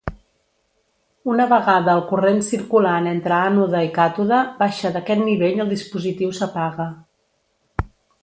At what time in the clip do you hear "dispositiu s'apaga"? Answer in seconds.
5.77-6.89